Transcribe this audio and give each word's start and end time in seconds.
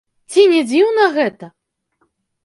Ці 0.35 0.41
не 0.53 0.61
дзіўна 0.69 1.03
гэта? 1.17 1.49